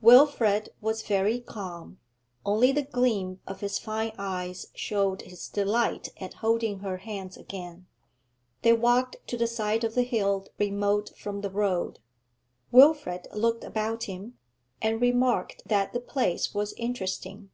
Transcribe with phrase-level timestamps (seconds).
[0.00, 2.00] Wilfrid was very calm,
[2.46, 7.86] only the gleam of his fine eyes showed his delight at holding her hands again.
[8.62, 11.98] They walked to the side of the hill remote from the road.
[12.70, 14.38] Wilfrid looked about him,
[14.80, 17.50] and remarked that the place was interesting.